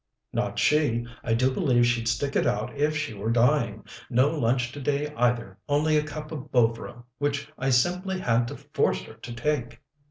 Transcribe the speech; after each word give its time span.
"Not 0.33 0.57
she! 0.57 1.05
I 1.23 1.35
do 1.35 1.51
believe 1.53 1.85
she'd 1.85 2.07
stick 2.07 2.35
it 2.35 2.47
out 2.47 2.75
if 2.75 2.97
she 2.97 3.13
were 3.13 3.29
dying. 3.29 3.83
No 4.09 4.29
lunch 4.31 4.71
today, 4.71 5.13
either, 5.15 5.59
only 5.69 5.95
a 5.95 6.01
cup 6.01 6.31
of 6.31 6.51
Bovril, 6.51 7.05
which 7.19 7.51
I 7.55 7.69
simply 7.69 8.19
had 8.19 8.47
to 8.47 8.57
force 8.57 9.03
her 9.03 9.13
to 9.13 9.31
take." 9.35 9.79